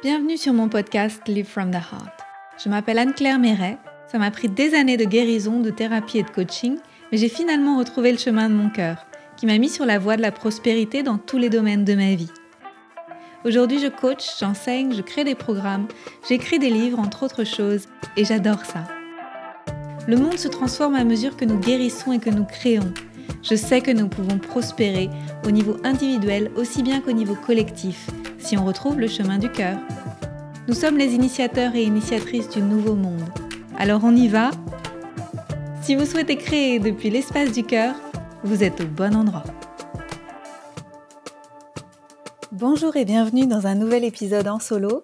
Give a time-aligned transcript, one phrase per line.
[0.00, 2.20] Bienvenue sur mon podcast Live from the Heart.
[2.62, 3.78] Je m'appelle Anne-Claire Méret.
[4.06, 6.76] Ça m'a pris des années de guérison, de thérapie et de coaching,
[7.10, 9.04] mais j'ai finalement retrouvé le chemin de mon cœur,
[9.36, 12.14] qui m'a mis sur la voie de la prospérité dans tous les domaines de ma
[12.14, 12.30] vie.
[13.44, 15.88] Aujourd'hui, je coach, j'enseigne, je crée des programmes,
[16.28, 17.86] j'écris des livres, entre autres choses,
[18.16, 18.84] et j'adore ça.
[20.06, 22.94] Le monde se transforme à mesure que nous guérissons et que nous créons.
[23.42, 25.10] Je sais que nous pouvons prospérer
[25.44, 28.08] au niveau individuel aussi bien qu'au niveau collectif
[28.48, 29.78] si on retrouve le chemin du cœur.
[30.68, 33.28] Nous sommes les initiateurs et initiatrices du nouveau monde.
[33.76, 34.52] Alors on y va
[35.82, 37.94] Si vous souhaitez créer depuis l'espace du cœur,
[38.44, 39.44] vous êtes au bon endroit.
[42.50, 45.02] Bonjour et bienvenue dans un nouvel épisode en solo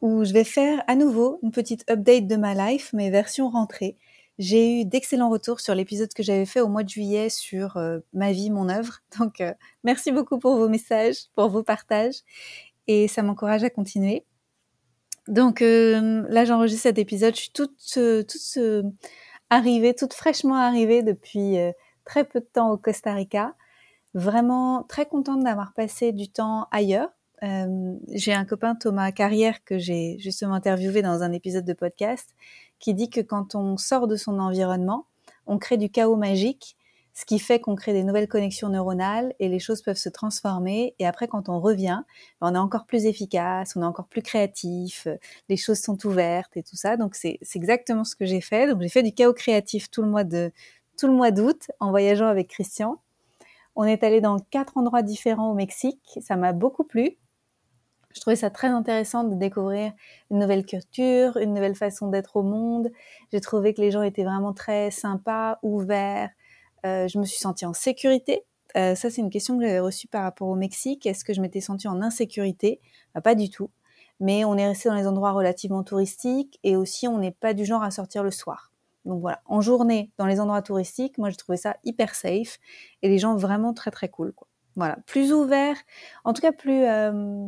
[0.00, 3.96] où je vais faire à nouveau une petite update de ma life, mais version rentrée.
[4.38, 8.00] J'ai eu d'excellents retours sur l'épisode que j'avais fait au mois de juillet sur euh,
[8.12, 8.98] ma vie, mon œuvre.
[9.18, 9.52] Donc, euh,
[9.84, 12.16] merci beaucoup pour vos messages, pour vos partages
[12.86, 14.24] et ça m'encourage à continuer.
[15.28, 17.34] Donc euh, là, j'enregistre cet épisode.
[17.34, 18.82] Je suis toute, euh, toute euh,
[19.50, 21.56] arrivée, toute fraîchement arrivée depuis
[22.04, 23.54] très peu de temps au Costa Rica.
[24.14, 27.10] Vraiment très contente d'avoir passé du temps ailleurs.
[28.12, 32.30] j'ai un copain Thomas Carrière que j'ai justement interviewé dans un épisode de podcast
[32.78, 35.06] qui dit que quand on sort de son environnement,
[35.46, 36.76] on crée du chaos magique
[37.14, 40.96] ce qui fait qu'on crée des nouvelles connexions neuronales et les choses peuvent se transformer.
[40.98, 42.02] Et après, quand on revient,
[42.40, 45.16] ben, on est encore plus efficace, on est encore plus créatif, euh,
[45.48, 46.96] les choses sont ouvertes et tout ça.
[46.96, 48.68] Donc c'est exactement ce que j'ai fait.
[48.68, 50.52] Donc j'ai fait du chaos créatif tout le mois de
[50.98, 53.00] tout le mois d'août en voyageant avec Christian.
[53.76, 56.18] On est allé dans quatre endroits différents au Mexique.
[56.20, 57.16] Ça m'a beaucoup plu.
[58.14, 59.92] Je trouvais ça très intéressant de découvrir
[60.30, 62.90] une nouvelle culture, une nouvelle façon d'être au monde.
[63.32, 66.30] J'ai trouvé que les gens étaient vraiment très sympas, ouverts,
[66.84, 68.44] je me suis sentie en sécurité.
[68.76, 71.06] Euh, ça, c'est une question que j'avais reçue par rapport au Mexique.
[71.06, 72.80] Est-ce que je m'étais sentie en insécurité?
[73.14, 73.70] Bah, Pas du tout.
[74.20, 77.64] Mais on est resté dans les endroits relativement touristiques et aussi on n'est pas du
[77.64, 78.72] genre à sortir le soir.
[79.04, 82.58] Donc voilà, en journée, dans les endroits touristiques, moi j'ai trouvé ça hyper safe
[83.02, 84.32] et les gens vraiment très très cool.
[84.76, 85.76] Voilà, plus ouverts,
[86.24, 87.46] en tout cas plus euh,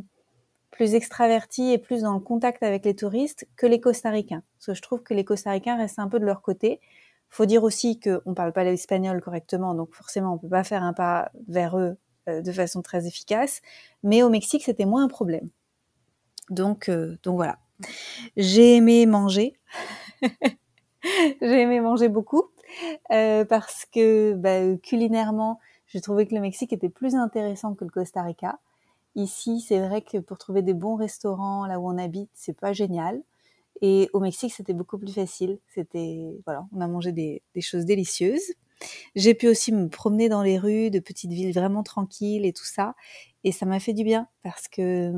[0.70, 4.42] plus extravertis et plus dans le contact avec les touristes que les Costa-Ricains.
[4.58, 6.80] Parce que je trouve que les Costa-Ricains restent un peu de leur côté.
[7.28, 10.82] Faut dire aussi qu'on ne parle pas l'espagnol correctement, donc forcément on peut pas faire
[10.82, 11.96] un pas vers eux
[12.28, 13.62] euh, de façon très efficace.
[14.02, 15.48] Mais au Mexique, c'était moins un problème.
[16.50, 17.58] Donc, euh, donc voilà.
[18.36, 19.58] J'ai aimé manger.
[21.02, 22.44] j'ai aimé manger beaucoup
[23.12, 27.90] euh, parce que bah, culinairement, j'ai trouvé que le Mexique était plus intéressant que le
[27.90, 28.58] Costa Rica.
[29.14, 32.72] Ici, c'est vrai que pour trouver des bons restaurants là où on habite, c'est pas
[32.72, 33.22] génial.
[33.82, 35.58] Et au Mexique, c'était beaucoup plus facile.
[35.74, 38.54] C'était, voilà, on a mangé des, choses délicieuses.
[39.14, 42.64] J'ai pu aussi me promener dans les rues de petites villes vraiment tranquilles et tout
[42.64, 42.94] ça.
[43.44, 45.12] Et ça m'a fait du bien parce que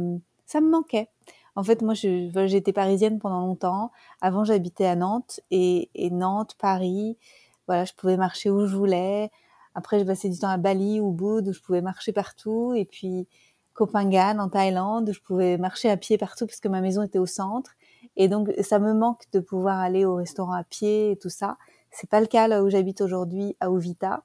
[0.46, 1.08] ça me manquait.
[1.56, 3.90] En fait, moi, j'étais parisienne pendant longtemps.
[4.20, 7.18] Avant, j'habitais à Nantes et, Nantes, Paris.
[7.66, 9.30] Voilà, je pouvais marcher où je voulais.
[9.74, 12.74] Après, je passais du temps à Bali ou Bud où je pouvais marcher partout.
[12.74, 13.26] Et puis,
[13.74, 17.18] Copenhague en Thaïlande où je pouvais marcher à pied partout parce que ma maison était
[17.18, 17.72] au centre.
[18.18, 21.56] Et donc, ça me manque de pouvoir aller au restaurant à pied et tout ça.
[21.90, 24.24] C'est pas le cas là où j'habite aujourd'hui, à Ovita.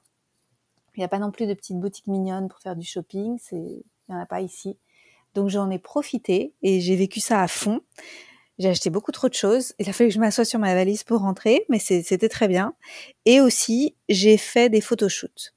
[0.96, 3.38] Il n'y a pas non plus de petites boutiques mignonnes pour faire du shopping.
[3.52, 4.76] Il n'y en a pas ici.
[5.34, 7.80] Donc, j'en ai profité et j'ai vécu ça à fond.
[8.58, 9.74] J'ai acheté beaucoup trop de choses.
[9.78, 12.74] Il a fallu que je m'assoie sur ma valise pour rentrer, mais c'était très bien.
[13.24, 15.54] Et aussi, j'ai fait des photoshoots.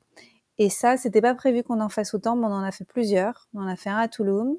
[0.59, 3.48] Et ça, c'était pas prévu qu'on en fasse autant, mais on en a fait plusieurs.
[3.54, 4.58] On en a fait un à Tulum,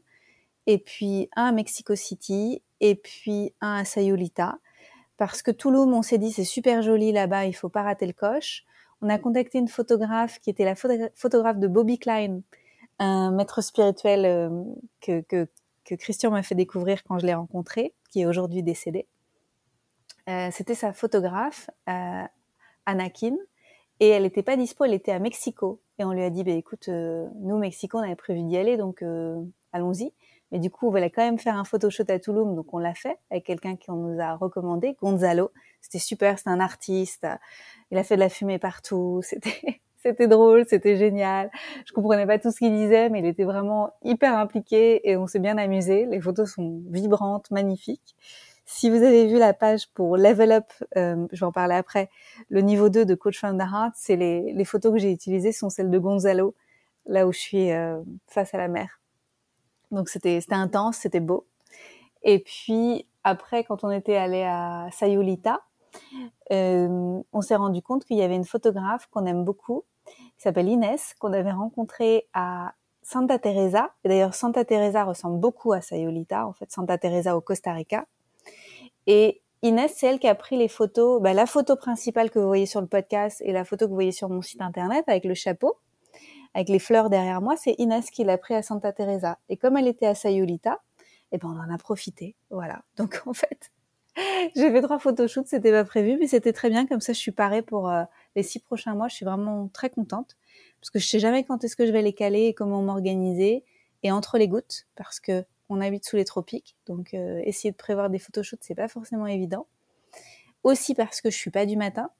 [0.66, 4.58] et puis un à Mexico City, et puis un à Sayulita.
[5.16, 8.12] Parce que Toulouse, on s'est dit, c'est super joli là-bas, il faut pas rater le
[8.12, 8.64] coche.
[9.02, 12.40] On a contacté une photographe qui était la photographe de Bobby Klein,
[12.98, 14.64] un maître spirituel euh,
[15.00, 15.46] que, que,
[15.94, 19.06] Christian m'a fait découvrir quand je l'ai rencontré, qui est aujourd'hui décédé.
[20.28, 22.24] Euh, C'était sa photographe, euh,
[22.84, 23.36] Anakin,
[23.98, 25.80] et elle n'était pas dispo, elle était à Mexico.
[25.98, 29.02] Et on lui a dit, bah, écoute, nous, Mexico, on avait prévu d'y aller, donc
[29.72, 30.12] allons-y.
[30.52, 32.94] Mais du coup, on voulait quand même faire un photoshoot à Toulouse, donc on l'a
[32.94, 35.50] fait avec quelqu'un qui nous a recommandé, Gonzalo.
[35.80, 37.26] C'était super, c'est un artiste.
[37.90, 39.20] Il a fait de la fumée partout.
[39.22, 41.50] C'était, c'était drôle, c'était génial.
[41.84, 45.26] Je comprenais pas tout ce qu'il disait, mais il était vraiment hyper impliqué et on
[45.26, 46.06] s'est bien amusé.
[46.06, 48.14] Les photos sont vibrantes, magnifiques.
[48.64, 50.66] Si vous avez vu la page pour Level Up,
[50.96, 52.10] euh, je vais en parler après,
[52.48, 55.52] le niveau 2 de Coach from the Heart, c'est les, les photos que j'ai utilisées
[55.52, 56.54] sont celles de Gonzalo,
[57.06, 58.97] là où je suis euh, face à la mer.
[59.90, 61.46] Donc c'était intense, c'était beau.
[62.22, 65.60] Et puis après, quand on était allé à Sayulita,
[66.52, 70.68] euh, on s'est rendu compte qu'il y avait une photographe qu'on aime beaucoup, qui s'appelle
[70.68, 73.90] Inès, qu'on avait rencontrée à Santa Teresa.
[74.04, 78.06] Et d'ailleurs, Santa Teresa ressemble beaucoup à Sayolita, en fait, Santa Teresa au Costa Rica.
[79.06, 82.46] Et Inès, c'est elle qui a pris les photos, bah, la photo principale que vous
[82.46, 85.24] voyez sur le podcast et la photo que vous voyez sur mon site internet avec
[85.24, 85.78] le chapeau,
[86.54, 89.38] avec les fleurs derrière moi, c'est Inès qui l'a pris à Santa Teresa.
[89.48, 90.80] Et comme elle était à Sayolita,
[91.32, 92.82] eh ben on en a profité, voilà.
[92.96, 93.70] Donc en fait,
[94.56, 96.86] j'ai fait trois photoshoots, c'était pas prévu, mais c'était très bien.
[96.86, 98.04] Comme ça, je suis parée pour euh,
[98.36, 99.08] les six prochains mois.
[99.08, 100.36] Je suis vraiment très contente
[100.80, 103.64] parce que je sais jamais quand est-ce que je vais les caler et comment m'organiser.
[104.02, 107.76] Et entre les gouttes, parce que on habite sous les tropiques, donc euh, essayer de
[107.76, 109.66] prévoir des photoshoots, c'est pas forcément évident.
[110.62, 112.10] Aussi parce que je suis pas du matin.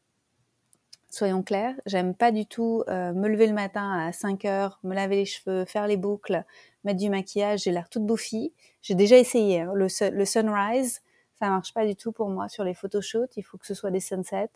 [1.10, 4.94] Soyons clairs, j'aime pas du tout euh, me lever le matin à 5 heures, me
[4.94, 6.44] laver les cheveux, faire les boucles,
[6.84, 8.52] mettre du maquillage, j'ai l'air toute bouffie.
[8.82, 9.72] J'ai déjà essayé hein.
[9.74, 11.00] le, sunrise,
[11.38, 13.36] ça marche pas du tout pour moi sur les photoshoots.
[13.38, 14.50] Il faut que ce soit des sunsets,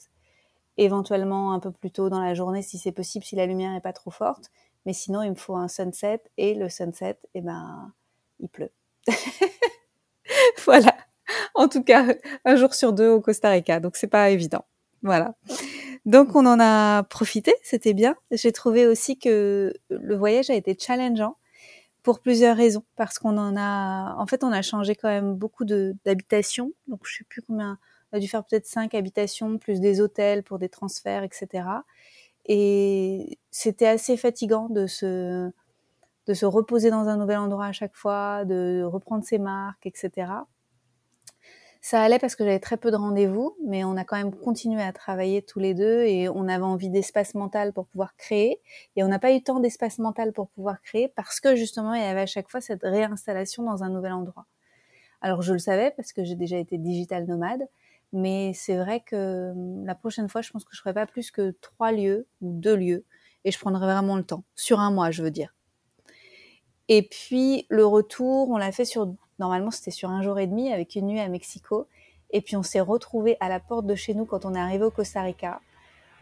[0.76, 3.80] éventuellement un peu plus tôt dans la journée si c'est possible, si la lumière est
[3.80, 4.50] pas trop forte.
[4.84, 7.92] Mais sinon, il me faut un sunset et le sunset, eh ben,
[8.40, 8.72] il pleut.
[10.66, 10.94] voilà.
[11.54, 12.06] En tout cas,
[12.44, 14.66] un jour sur deux au Costa Rica, donc c'est pas évident.
[15.02, 15.34] Voilà.
[16.04, 18.16] Donc on en a profité, c'était bien.
[18.32, 21.36] J'ai trouvé aussi que le voyage a été challengeant
[22.02, 25.64] pour plusieurs raisons, parce qu'on en a, en fait, on a changé quand même beaucoup
[25.64, 26.72] d'habitations.
[26.88, 27.78] Donc je sais plus combien,
[28.12, 31.64] on a dû faire peut-être cinq habitations plus des hôtels pour des transferts, etc.
[32.46, 35.50] Et c'était assez fatigant de se
[36.28, 40.28] de se reposer dans un nouvel endroit à chaque fois, de reprendre ses marques, etc.
[41.84, 44.80] Ça allait parce que j'avais très peu de rendez-vous, mais on a quand même continué
[44.80, 48.60] à travailler tous les deux et on avait envie d'espace mental pour pouvoir créer.
[48.94, 52.00] Et on n'a pas eu tant d'espace mental pour pouvoir créer parce que justement, il
[52.00, 54.46] y avait à chaque fois cette réinstallation dans un nouvel endroit.
[55.22, 57.66] Alors je le savais parce que j'ai déjà été digital nomade,
[58.12, 61.32] mais c'est vrai que hum, la prochaine fois, je pense que je ferai pas plus
[61.32, 63.04] que trois lieux ou deux lieux
[63.44, 64.44] et je prendrai vraiment le temps.
[64.54, 65.52] Sur un mois, je veux dire.
[66.88, 70.72] Et puis le retour, on l'a fait sur, normalement c'était sur un jour et demi
[70.72, 71.88] avec une nuit à Mexico.
[72.30, 74.84] Et puis on s'est retrouvé à la porte de chez nous quand on est arrivé
[74.84, 75.60] au Costa Rica.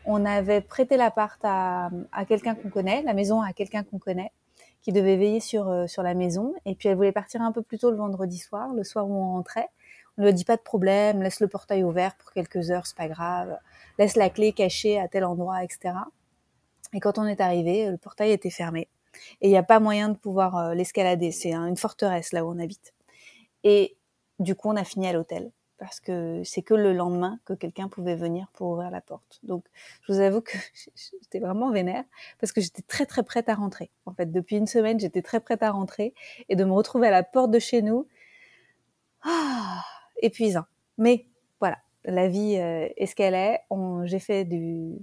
[0.06, 4.32] On avait prêté l'appart à, à quelqu'un qu'on connaît, la maison à quelqu'un qu'on connaît,
[4.80, 6.54] qui devait veiller sur, euh, sur la maison.
[6.64, 9.14] Et puis elle voulait partir un peu plus tôt le vendredi soir, le soir où
[9.14, 9.68] on rentrait.
[10.16, 12.96] On lui a dit pas de problème, laisse le portail ouvert pour quelques heures, c'est
[12.96, 13.58] pas grave.
[13.98, 15.94] Laisse la clé cachée à tel endroit, etc.
[16.94, 18.88] Et quand on est arrivé, le portail était fermé
[19.40, 21.32] et il n'y a pas moyen de pouvoir euh, l'escalader.
[21.32, 22.94] C'est une forteresse là où on habite.
[23.64, 23.96] Et
[24.38, 27.88] du coup, on a fini à l'hôtel parce que c'est que le lendemain que quelqu'un
[27.88, 29.40] pouvait venir pour ouvrir la porte.
[29.42, 29.64] Donc,
[30.02, 30.56] je vous avoue que
[31.22, 32.04] j'étais vraiment vénère
[32.38, 33.90] parce que j'étais très très prête à rentrer.
[34.06, 36.14] En fait, depuis une semaine, j'étais très prête à rentrer
[36.48, 38.06] et de me retrouver à la porte de chez nous,
[39.22, 39.82] ah,
[40.20, 40.64] épuisant.
[40.98, 41.26] Mais
[41.60, 43.60] voilà, la vie euh, est ce qu'elle est.
[44.04, 44.98] J'ai fait du,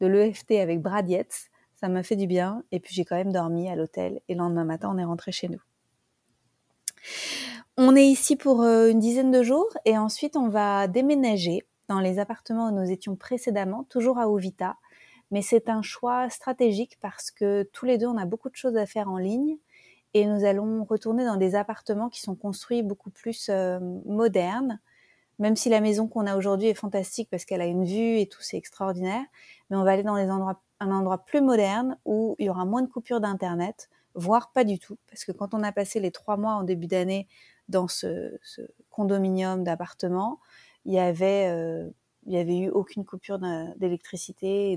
[0.00, 1.50] de l'EFT avec Brad Yates
[1.82, 2.62] ça m'a fait du bien.
[2.70, 4.20] Et puis j'ai quand même dormi à l'hôtel.
[4.28, 5.60] Et le lendemain matin, on est rentré chez nous.
[7.84, 11.98] On est ici pour euh, une dizaine de jours et ensuite on va déménager dans
[11.98, 14.76] les appartements où nous étions précédemment, toujours à Ovita.
[15.32, 18.76] Mais c'est un choix stratégique parce que tous les deux, on a beaucoup de choses
[18.76, 19.56] à faire en ligne
[20.14, 24.78] et nous allons retourner dans des appartements qui sont construits beaucoup plus euh, modernes.
[25.40, 28.28] Même si la maison qu'on a aujourd'hui est fantastique parce qu'elle a une vue et
[28.28, 29.24] tout, c'est extraordinaire.
[29.70, 32.88] Mais on va aller dans un endroit plus moderne où il y aura moins de
[32.88, 36.52] coupures d'internet, voire pas du tout, parce que quand on a passé les trois mois
[36.52, 37.26] en début d'année
[37.68, 38.38] dans ce,
[38.90, 40.38] condominium d'appartements,
[40.84, 41.88] il y avait euh,
[42.24, 43.40] il y avait eu aucune coupure
[43.76, 44.76] d'électricité et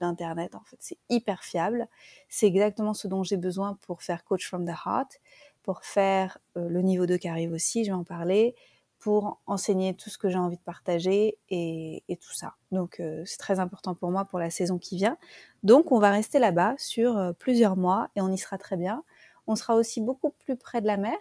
[0.00, 0.56] d'internet.
[0.56, 1.86] En fait, c'est hyper fiable.
[2.28, 5.20] C'est exactement ce dont j'ai besoin pour faire Coach from the Heart,
[5.62, 7.84] pour faire euh, le niveau 2 qui arrive aussi.
[7.84, 8.56] Je vais en parler
[8.98, 12.54] pour enseigner tout ce que j'ai envie de partager et, tout ça.
[12.72, 15.16] Donc euh, c'est très important pour moi pour la saison qui vient.
[15.62, 19.04] Donc on va rester là-bas sur plusieurs mois et on y sera très bien.
[19.46, 21.16] On sera aussi beaucoup plus près de la mer,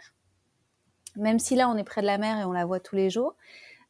[1.19, 3.09] même si là on est près de la mer et on la voit tous les
[3.09, 3.35] jours.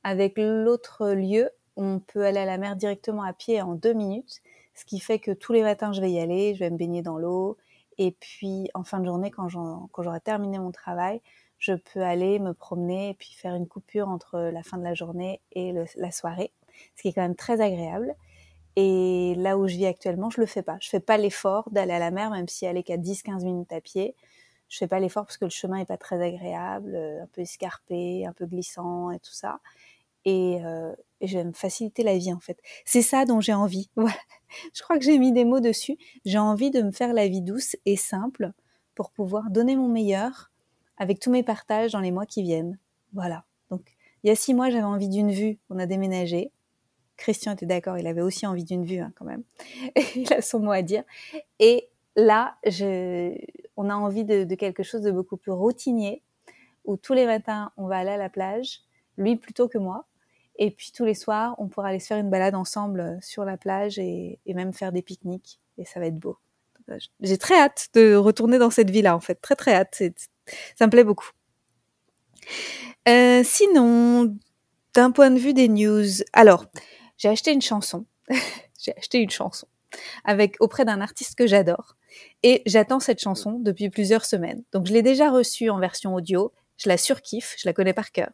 [0.03, 4.41] Avec l'autre lieu, on peut aller à la mer directement à pied en deux minutes,
[4.75, 7.01] ce qui fait que tous les matins je vais y aller, je vais me baigner
[7.01, 7.57] dans l'eau.
[7.98, 11.21] Et puis en fin de journée, quand j'aurai terminé mon travail,
[11.57, 14.93] je peux aller me promener et puis faire une coupure entre la fin de la
[14.93, 16.53] journée et la soirée,
[16.95, 18.15] ce qui est quand même très agréable.
[18.77, 20.77] Et là où je vis actuellement, je le fais pas.
[20.79, 23.74] Je fais pas l'effort d'aller à la mer, même si elle est qu'à 10-15 minutes
[23.74, 24.15] à pied.
[24.70, 27.42] Je fais pas l'effort parce que le chemin est pas très agréable, euh, un peu
[27.42, 29.60] escarpé, un peu glissant et tout ça.
[30.26, 32.60] Et, euh, et je vais me faciliter la vie en fait.
[32.86, 33.90] C'est ça dont j'ai envie.
[34.74, 35.96] Je crois que j'ai mis des mots dessus.
[36.26, 38.52] J'ai envie de me faire la vie douce et simple
[38.96, 40.52] pour pouvoir donner mon meilleur
[40.98, 42.80] avec tous mes partages dans les mois qui viennent.
[43.14, 43.46] Voilà.
[43.70, 45.60] Donc, il y a six mois, j'avais envie d'une vue.
[45.70, 46.52] On a déménagé.
[47.16, 49.44] Christian était d'accord, il avait aussi envie d'une vue hein, quand même.
[50.16, 51.04] il a son mot à dire.
[51.60, 53.36] Et là, je...
[53.79, 56.21] on a envie de, quelque chose de beaucoup plus routinier,
[56.83, 58.81] où tous les matins, on va aller à la plage,
[59.17, 60.05] lui plutôt que moi.
[60.57, 63.55] Et puis tous les soirs, on pourra aller se faire une balade ensemble sur la
[63.55, 65.62] plage et, même faire des pique-niques.
[65.77, 66.38] Et ça va être beau.
[67.21, 69.36] J'ai très hâte de retourner dans cette vie-là, en fait.
[69.36, 70.03] Très, très hâte.
[70.75, 71.29] Ça me plaît beaucoup.
[73.07, 74.36] Euh, sinon,
[74.93, 76.65] d'un point de vue des news, alors,
[77.17, 78.05] j'ai acheté une chanson.
[78.77, 79.67] j'ai acheté une chanson
[80.24, 81.96] avec auprès d'un artiste que j'adore.
[82.43, 84.63] Et j'attends cette chanson depuis plusieurs semaines.
[84.72, 86.51] Donc je l'ai déjà reçue en version audio.
[86.77, 88.29] Je la surkiffe, je la connais par cœur.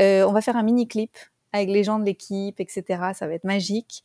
[0.00, 1.16] Euh, on va faire un mini clip
[1.56, 2.84] avec les gens de l'équipe, etc.
[3.14, 4.02] Ça va être magique.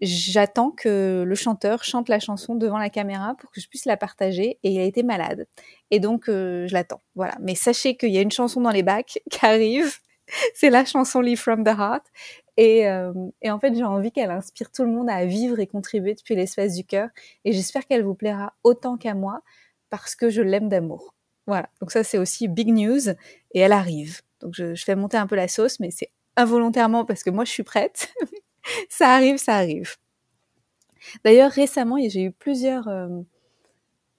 [0.00, 3.96] J'attends que le chanteur chante la chanson devant la caméra pour que je puisse la
[3.96, 4.58] partager.
[4.62, 5.46] Et il a été malade.
[5.90, 7.00] Et donc, euh, je l'attends.
[7.14, 7.36] Voilà.
[7.40, 9.96] Mais sachez qu'il y a une chanson dans les bacs qui arrive.
[10.54, 12.04] C'est la chanson Live from the Heart.
[12.56, 15.66] Et, euh, et en fait, j'ai envie qu'elle inspire tout le monde à vivre et
[15.66, 17.08] contribuer depuis l'espace du cœur.
[17.44, 19.42] Et j'espère qu'elle vous plaira autant qu'à moi
[19.88, 21.14] parce que je l'aime d'amour.
[21.46, 21.68] Voilà.
[21.80, 23.08] Donc ça, c'est aussi big news.
[23.52, 24.20] Et elle arrive.
[24.40, 27.50] Donc je, fais monter un peu la sauce, mais c'est involontairement parce que moi je
[27.50, 28.12] suis prête.
[28.88, 29.96] ça arrive, ça arrive.
[31.24, 33.08] D'ailleurs, récemment, j'ai eu plusieurs euh,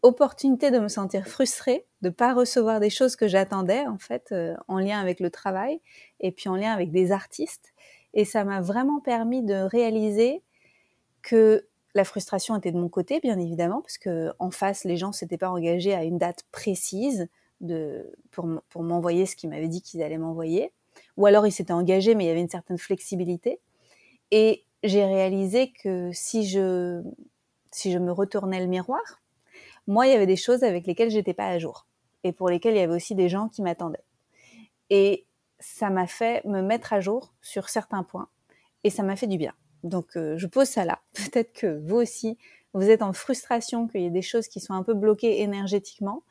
[0.02, 4.56] opportunités de me sentir frustrée, de pas recevoir des choses que j'attendais en fait euh,
[4.68, 5.80] en lien avec le travail
[6.20, 7.74] et puis en lien avec des artistes.
[8.13, 10.41] Et ça m'a vraiment permis de réaliser
[11.22, 15.12] que la frustration était de mon côté, bien évidemment, parce que en face, les gens
[15.12, 17.27] s'étaient pas engagés à une date précise
[18.32, 20.72] pour, pour m'envoyer ce qu'ils m'avaient dit qu'ils allaient m'envoyer
[21.18, 23.60] ou alors il s'était engagé, mais il y avait une certaine flexibilité.
[24.32, 27.01] Et j'ai réalisé que si je,
[27.72, 29.22] si je me retournais le miroir,
[29.88, 31.88] moi, il y avait des choses avec lesquelles j'étais pas à jour
[32.24, 34.03] et pour lesquelles il y avait aussi des gens qui m'attendaient.
[34.89, 35.25] Et
[35.62, 38.27] ça m'a fait me mettre à jour sur certains points
[38.84, 39.53] et ça m'a fait du bien.
[39.84, 41.00] Donc, euh, je pose ça là.
[41.13, 42.38] Peut-être que vous aussi,
[42.74, 46.24] vous êtes en frustration qu'il y ait des choses qui sont un peu bloquées énergétiquement.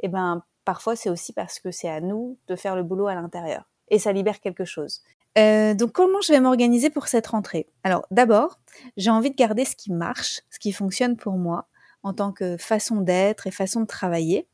[0.00, 3.06] Et eh ben, parfois, c'est aussi parce que c'est à nous de faire le boulot
[3.06, 5.02] à l'intérieur et ça libère quelque chose.
[5.38, 7.68] Euh, donc comment je vais m'organiser pour cette rentrée?
[7.84, 8.58] Alors d'abord,
[8.96, 11.68] j'ai envie de garder ce qui marche, ce qui fonctionne pour moi
[12.02, 14.46] en tant que façon d'être et façon de travailler,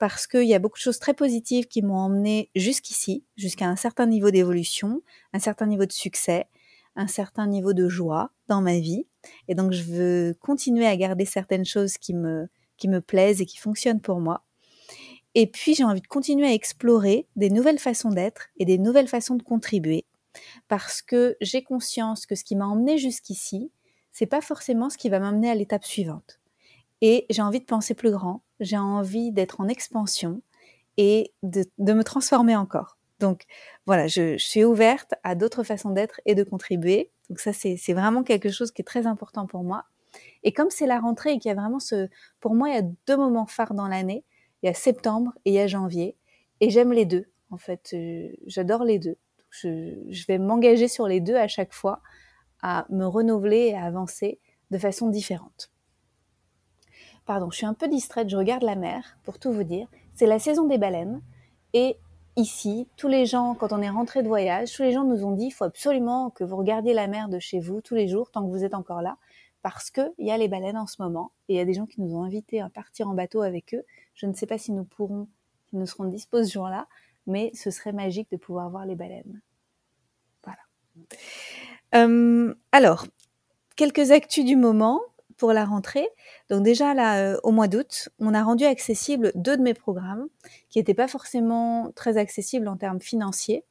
[0.00, 3.76] parce qu'il y a beaucoup de choses très positives qui m'ont emmené jusqu'ici, jusqu'à un
[3.76, 5.02] certain niveau d'évolution,
[5.34, 6.48] un certain niveau de succès,
[6.96, 9.06] un certain niveau de joie dans ma vie.
[9.46, 13.46] Et donc je veux continuer à garder certaines choses qui me, qui me plaisent et
[13.46, 14.42] qui fonctionnent pour moi.
[15.36, 19.06] Et puis, j'ai envie de continuer à explorer des nouvelles façons d'être et des nouvelles
[19.06, 20.06] façons de contribuer
[20.66, 23.70] parce que j'ai conscience que ce qui m'a emmené jusqu'ici,
[24.10, 26.40] c'est pas forcément ce qui va m'amener à l'étape suivante.
[27.00, 30.42] Et j'ai envie de penser plus grand, j'ai envie d'être en expansion
[30.96, 32.98] et de, me transformer encore.
[33.18, 33.44] Donc
[33.86, 37.10] voilà, je, suis ouverte à d'autres façons d'être et de contribuer.
[37.28, 39.84] Donc ça, c'est vraiment quelque chose qui est très important pour moi.
[40.42, 42.08] Et comme c'est la rentrée et qu'il y a vraiment ce...
[42.40, 44.24] Pour moi, il y a deux moments phares dans l'année
[44.62, 46.16] il y a septembre et il y a janvier.
[46.60, 47.90] Et j'aime les deux, en fait.
[47.94, 49.16] Euh, j'adore les deux.
[49.50, 52.02] Je vais m'engager sur les deux à chaque fois,
[52.62, 54.38] à me renouveler et à avancer
[54.70, 55.72] de façon différente.
[57.30, 59.86] Pardon, je suis un peu distraite, je regarde la mer, pour tout vous dire.
[60.14, 61.22] C'est la saison des baleines.
[61.74, 61.96] Et
[62.34, 65.30] ici, tous les gens, quand on est rentré de voyage, tous les gens nous ont
[65.30, 68.32] dit, il faut absolument que vous regardiez la mer de chez vous tous les jours,
[68.32, 69.16] tant que vous êtes encore là,
[69.62, 71.30] parce qu'il y a les baleines en ce moment.
[71.48, 73.74] Et il y a des gens qui nous ont invités à partir en bateau avec
[73.74, 73.84] eux.
[74.16, 75.28] Je ne sais pas si nous pourrons,
[75.68, 76.88] si nous serons disposés ce jour-là,
[77.28, 79.40] mais ce serait magique de pouvoir voir les baleines.
[80.42, 80.58] Voilà.
[81.94, 83.06] Euh, alors,
[83.76, 85.00] quelques actus du moment
[85.40, 86.06] pour la rentrée.
[86.50, 90.28] Donc déjà euh, au mois d'août, on a rendu accessible deux de mes programmes
[90.68, 93.64] qui n'étaient pas forcément très accessibles en termes financiers.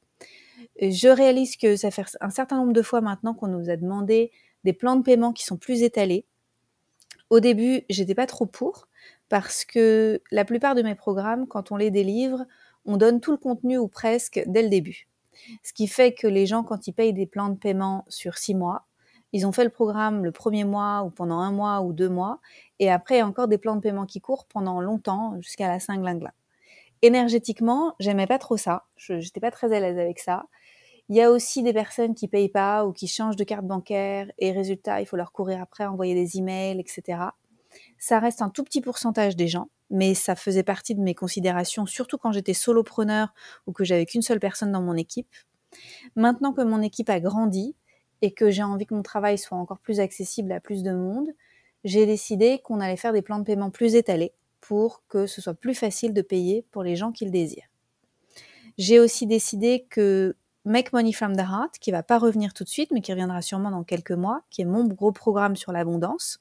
[0.80, 4.32] Je réalise que ça fait un certain nombre de fois maintenant qu'on nous a demandé
[4.64, 6.26] des plans de paiement qui sont plus étalés.
[7.30, 8.88] Au début, j'étais pas trop pour
[9.28, 12.44] parce que la plupart de mes programmes, quand on les délivre,
[12.84, 15.06] on donne tout le contenu ou presque dès le début.
[15.62, 18.56] Ce qui fait que les gens, quand ils payent des plans de paiement sur six
[18.56, 18.86] mois,
[19.32, 22.40] ils ont fait le programme le premier mois ou pendant un mois ou deux mois,
[22.78, 25.68] et après, il y a encore des plans de paiement qui courent pendant longtemps, jusqu'à
[25.68, 26.32] la Saint-Glinglin.
[27.02, 28.84] Énergétiquement, j'aimais pas trop ça.
[28.96, 30.44] Je n'étais pas très à l'aise avec ça.
[31.08, 34.30] Il y a aussi des personnes qui payent pas ou qui changent de carte bancaire
[34.38, 37.18] et résultat, il faut leur courir après, envoyer des emails, etc.
[37.98, 41.86] Ça reste un tout petit pourcentage des gens, mais ça faisait partie de mes considérations,
[41.86, 43.34] surtout quand j'étais solopreneur
[43.66, 45.34] ou que j'avais qu'une seule personne dans mon équipe.
[46.14, 47.74] Maintenant que mon équipe a grandi
[48.22, 51.28] et que j'ai envie que mon travail soit encore plus accessible à plus de monde,
[51.84, 55.54] j'ai décidé qu'on allait faire des plans de paiement plus étalés pour que ce soit
[55.54, 57.68] plus facile de payer pour les gens qui le désirent.
[58.78, 62.68] J'ai aussi décidé que Make Money from the Heart, qui va pas revenir tout de
[62.68, 66.40] suite, mais qui reviendra sûrement dans quelques mois, qui est mon gros programme sur l'abondance,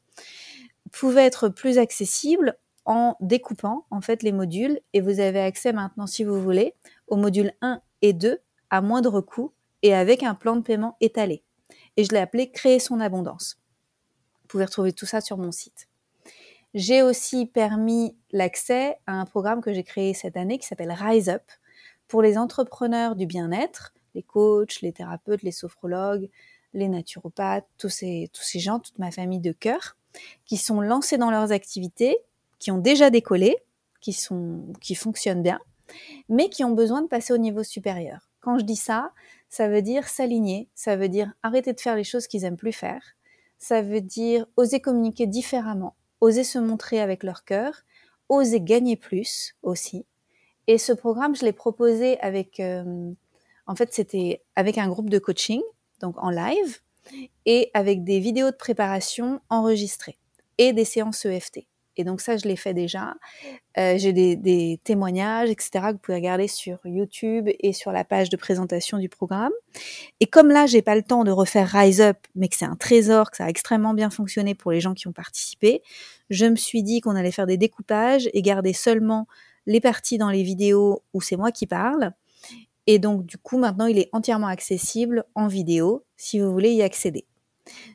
[0.92, 6.08] pouvait être plus accessible en découpant en fait les modules et vous avez accès maintenant,
[6.08, 6.74] si vous voulez,
[7.08, 11.44] aux modules 1 et 2 à moindre coût et avec un plan de paiement étalé.
[12.00, 13.58] Et je l'ai appelé Créer son abondance.
[14.42, 15.90] Vous pouvez retrouver tout ça sur mon site.
[16.74, 21.28] J'ai aussi permis l'accès à un programme que j'ai créé cette année qui s'appelle Rise
[21.28, 21.44] Up
[22.08, 26.30] pour les entrepreneurs du bien-être, les coachs, les thérapeutes, les sophrologues,
[26.74, 29.98] les naturopathes, tous ces, ces gens, toute ma famille de cœur,
[30.46, 32.16] qui sont lancés dans leurs activités,
[32.60, 33.58] qui ont déjà décollé,
[34.00, 35.60] qui, sont, qui fonctionnent bien,
[36.30, 38.30] mais qui ont besoin de passer au niveau supérieur.
[38.40, 39.12] Quand je dis ça,
[39.50, 42.72] ça veut dire s'aligner, ça veut dire arrêter de faire les choses qu'ils aiment plus
[42.72, 43.02] faire,
[43.58, 47.84] ça veut dire oser communiquer différemment, oser se montrer avec leur cœur,
[48.30, 50.06] oser gagner plus aussi.
[50.68, 53.12] Et ce programme, je l'ai proposé avec, euh,
[53.66, 55.62] en fait, c'était avec un groupe de coaching,
[56.00, 56.80] donc en live,
[57.46, 60.18] et avec des vidéos de préparation enregistrées
[60.60, 61.66] et des séances EFT.
[62.00, 63.16] Et donc ça, je l'ai fait déjà.
[63.78, 68.30] Euh, j'ai des, témoignages, etc., que vous pouvez regarder sur YouTube et sur la page
[68.30, 69.52] de présentation du programme.
[70.22, 72.78] Et comme là, j'ai pas le temps de refaire Rise Up, mais que c'est un
[72.78, 75.82] trésor, que ça a extrêmement bien fonctionné pour les gens qui ont participé,
[76.30, 79.28] je me suis dit qu'on allait faire des découpages et garder seulement
[79.66, 82.14] les parties dans les vidéos où c'est moi qui parle.
[82.88, 86.82] Et donc, du coup, maintenant, il est entièrement accessible en vidéo si vous voulez y
[86.82, 87.26] accéder.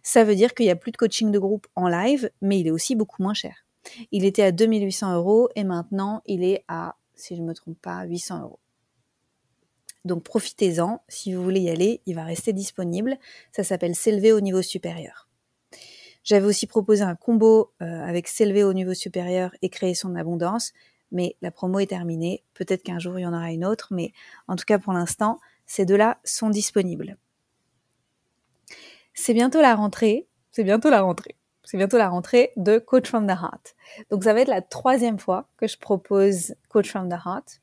[0.02, 2.66] Ça veut dire qu'il n'y a plus de coaching de groupe en live, mais il
[2.66, 3.63] est aussi beaucoup moins cher.
[4.12, 7.81] Il était à 2800 euros et maintenant il est à, si je ne me trompe
[7.81, 8.61] pas, 800 euros.
[10.05, 13.17] Donc profitez-en, si vous voulez y aller, il va rester disponible.
[13.53, 15.29] Ça s'appelle s'élever au niveau supérieur.
[16.25, 20.73] J'avais aussi proposé un combo euh, avec s'élever au niveau supérieur et créer son abondance,
[21.12, 22.43] mais la promo est terminée.
[22.55, 24.12] Peut-être qu'un jour il y en aura une autre, mais
[24.49, 27.17] en tout cas pour l'instant, ces deux-là sont disponibles.
[29.14, 30.26] C'est bientôt la rentrée.
[30.50, 33.75] C'est bientôt la rentrée c'est bientôt la rentrée de Coach from the Heart.
[34.11, 37.61] Donc ça va être la troisième fois que je propose Coach from the Heart.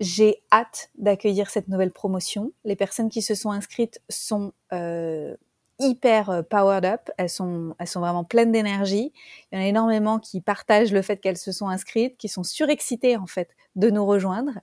[0.00, 2.52] J'ai hâte d'accueillir cette nouvelle promotion.
[2.64, 5.36] Les personnes qui se sont inscrites sont euh,
[5.78, 7.10] hyper euh, powered up.
[7.18, 9.12] Elles sont, elles sont vraiment pleines d'énergie.
[9.50, 12.42] Il y en a énormément qui partagent le fait qu'elles se sont inscrites, qui sont
[12.42, 14.58] surexcitées en fait de nous rejoindre.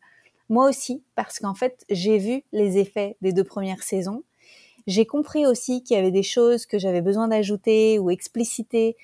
[0.49, 4.23] Moi aussi, parce qu'en fait, j'ai vu les effets des deux premières saisons
[4.89, 8.97] j'ai compris aussi qu'il y avait des choses que j'avais besoin d'ajouter ou expliciter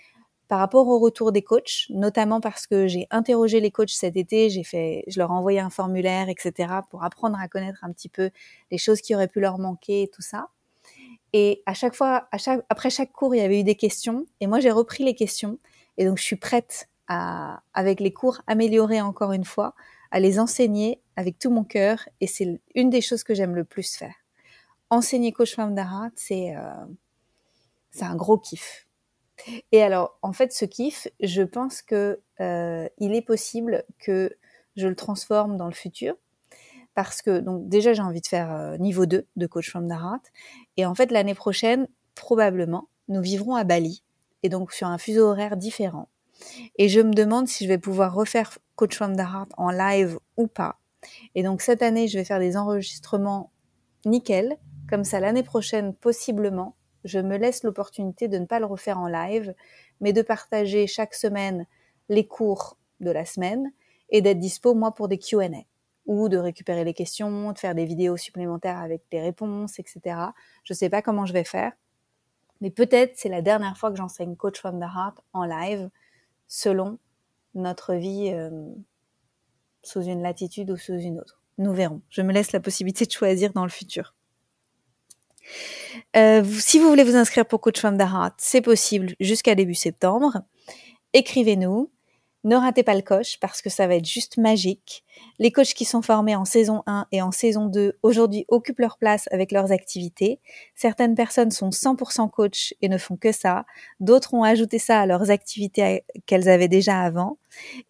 [0.48, 4.50] par rapport au retour des coachs, notamment parce que j'ai interrogé les coachs cet été,
[4.50, 8.10] j'ai fait, je leur ai envoyé un formulaire, etc., pour apprendre à connaître un petit
[8.10, 8.32] peu
[8.72, 10.48] les choses qui auraient pu leur manquer et tout ça.
[11.34, 12.30] Et à chaque fois,
[12.70, 15.60] après chaque cours, il y avait eu des questions, et moi j'ai repris les questions,
[15.98, 19.76] et donc je suis prête à, avec les cours, améliorer encore une fois,
[20.10, 23.66] à les enseigner avec tout mon cœur, et c'est une des choses que j'aime le
[23.66, 24.16] plus faire
[24.96, 26.86] enseigner coach femme d'art, c'est euh,
[27.92, 28.88] c'est un gros kiff.
[29.72, 34.36] Et alors, en fait, ce kiff, je pense que euh, il est possible que
[34.76, 36.16] je le transforme dans le futur.
[36.94, 40.20] Parce que, donc, déjà, j'ai envie de faire euh, niveau 2 de coach femme d'art.
[40.78, 44.04] Et en fait, l'année prochaine, probablement, nous vivrons à Bali.
[44.44, 46.08] Et donc, sur un fuseau horaire différent.
[46.78, 50.48] Et je me demande si je vais pouvoir refaire coach femme d'art en live ou
[50.48, 50.80] pas.
[51.34, 53.52] Et donc, cette année, je vais faire des enregistrements
[54.06, 54.58] nickel
[54.90, 59.08] comme ça, l'année prochaine, possiblement, je me laisse l'opportunité de ne pas le refaire en
[59.08, 59.54] live,
[60.02, 61.66] mais de partager chaque semaine
[62.10, 63.72] les cours de la semaine
[64.10, 65.50] et d'être dispo, moi, pour des Q&A
[66.06, 70.02] ou de récupérer les questions, de faire des vidéos supplémentaires avec des réponses, etc.
[70.64, 71.74] Je ne sais pas comment je vais faire,
[72.62, 75.90] mais peut-être c'est la dernière fois que j'enseigne Coach from the Heart en live,
[76.48, 77.00] selon
[77.56, 78.52] notre vie euh,
[79.82, 81.42] sous une latitude ou sous une autre.
[81.58, 82.02] Nous verrons.
[82.10, 84.15] Je me laisse la possibilité de choisir dans le futur.
[86.16, 90.42] Euh, si vous voulez vous inscrire pour Coach the Heart, c'est possible jusqu'à début septembre.
[91.14, 91.92] Écrivez-nous.
[92.46, 95.04] Ne ratez pas le coach parce que ça va être juste magique.
[95.40, 99.00] Les coachs qui sont formés en saison 1 et en saison 2 aujourd'hui occupent leur
[99.00, 100.40] place avec leurs activités.
[100.76, 103.66] Certaines personnes sont 100% coach et ne font que ça.
[104.00, 107.40] D'autres ont ajouté ça à leurs activités qu'elles avaient déjà avant.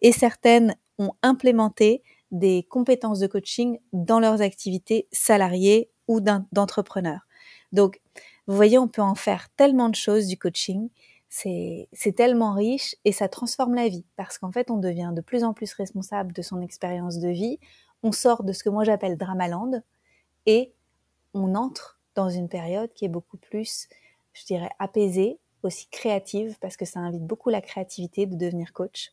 [0.00, 6.20] Et certaines ont implémenté des compétences de coaching dans leurs activités salariées ou
[6.52, 7.26] d'entrepreneurs.
[7.72, 8.00] Donc,
[8.46, 10.88] vous voyez, on peut en faire tellement de choses du coaching.
[11.28, 15.44] C'est tellement riche et ça transforme la vie parce qu'en fait, on devient de plus
[15.44, 17.58] en plus responsable de son expérience de vie.
[18.02, 19.82] On sort de ce que moi j'appelle Dramaland
[20.46, 20.72] et
[21.34, 23.88] on entre dans une période qui est beaucoup plus,
[24.32, 29.10] je dirais, apaisée, aussi créative parce que ça invite beaucoup la créativité de devenir coach.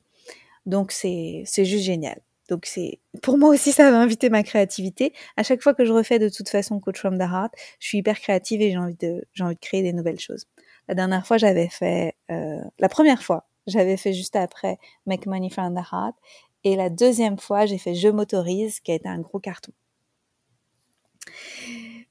[0.66, 2.22] Donc, c'est juste génial.
[2.50, 5.14] Donc c'est pour moi aussi ça va inviter ma créativité.
[5.38, 7.98] À chaque fois que je refais de toute façon Coach from the Heart, je suis
[8.00, 9.26] hyper créative et j'ai envie de
[9.62, 10.46] créer des nouvelles choses.
[10.88, 15.50] La dernière fois j'avais fait euh, la première fois j'avais fait juste après Make Money
[15.50, 16.16] from the Heart.
[16.64, 19.72] Et la deuxième fois, j'ai fait Je m'autorise, qui a été un gros carton.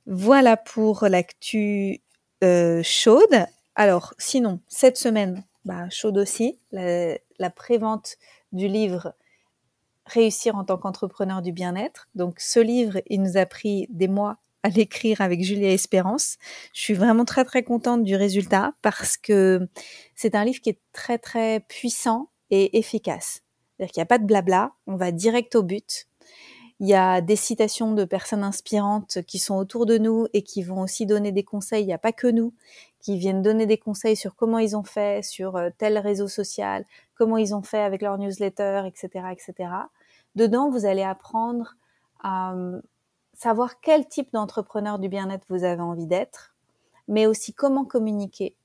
[0.07, 2.03] Voilà pour l'actu
[2.45, 3.47] euh, chaude.
[3.75, 8.17] Alors, sinon, cette semaine, bah, chaude aussi, la, la prévente
[8.53, 9.15] du livre
[10.07, 12.09] Réussir en tant qu'entrepreneur du bien-être.
[12.15, 16.37] Donc, ce livre, il nous a pris des mois à l'écrire avec Julia Espérance.
[16.73, 19.69] Je suis vraiment très très contente du résultat parce que
[20.15, 23.43] c'est un livre qui est très très puissant et efficace.
[23.77, 26.07] C'est-à-dire qu'il n'y a pas de blabla, on va direct au but.
[26.83, 30.65] Il y a des citations de personnes inspirantes qui sont autour de nous et qui
[30.65, 31.85] vont aussi donner des conseils.
[31.85, 32.53] Il n'y a pas que nous
[32.99, 36.85] qui viennent donner des conseils sur comment ils ont fait sur euh, tel réseau social,
[37.15, 39.71] comment ils ont fait avec leur newsletter, etc., etc.
[40.35, 41.77] Dedans, vous allez apprendre
[42.21, 42.83] à euh,
[43.33, 46.53] savoir quel type d'entrepreneur du bien-être vous avez envie d'être,
[47.07, 48.57] mais aussi comment communiquer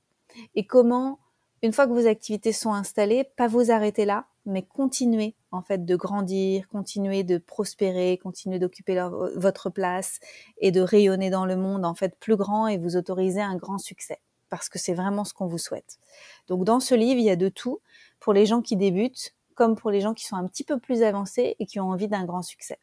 [0.56, 1.20] et comment,
[1.62, 5.84] une fois que vos activités sont installées, pas vous arrêter là, mais continuer en fait
[5.84, 9.02] de grandir, continuer de prospérer, continuer d'occuper
[9.36, 10.20] votre place
[10.58, 13.78] et de rayonner dans le monde en fait plus grand et vous autoriser un grand
[13.78, 15.98] succès parce que c'est vraiment ce qu'on vous souhaite.
[16.46, 17.80] Donc dans ce livre, il y a de tout
[18.20, 21.02] pour les gens qui débutent comme pour les gens qui sont un petit peu plus
[21.02, 22.78] avancés et qui ont envie d'un grand succès.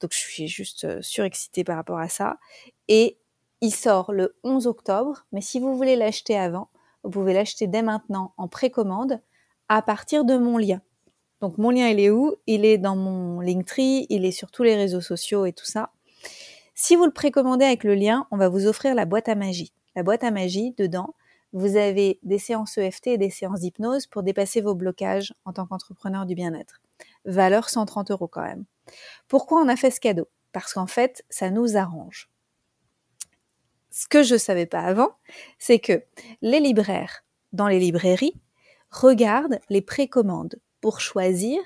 [0.00, 2.38] Donc je suis juste euh, surexcitée par rapport à ça
[2.86, 3.18] et
[3.60, 6.70] il sort le 11 octobre, mais si vous voulez l'acheter avant,
[7.02, 9.20] vous pouvez l'acheter dès maintenant en précommande
[9.68, 10.80] à partir de mon lien.
[11.40, 12.36] Donc mon lien, il est où?
[12.46, 15.90] Il est dans mon Linktree, il est sur tous les réseaux sociaux et tout ça.
[16.74, 19.72] Si vous le précommandez avec le lien, on va vous offrir la boîte à magie.
[19.96, 21.14] La boîte à magie, dedans,
[21.52, 25.66] vous avez des séances EFT et des séances d'hypnose pour dépasser vos blocages en tant
[25.66, 26.80] qu'entrepreneur du bien-être.
[27.24, 28.64] Valeur 130 euros quand même.
[29.28, 30.28] Pourquoi on a fait ce cadeau?
[30.52, 32.30] Parce qu'en fait, ça nous arrange.
[33.90, 35.10] Ce que je ne savais pas avant,
[35.58, 36.04] c'est que
[36.42, 38.40] les libraires dans les librairies
[38.90, 41.60] regardent les précommandes pour choisir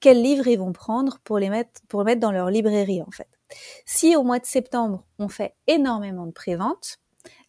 [0.00, 1.80] quels livres ils vont prendre pour les mettre,
[2.18, 3.28] dans leur librairie, en fait.
[3.86, 6.98] Si au mois de septembre, on fait énormément de préventes,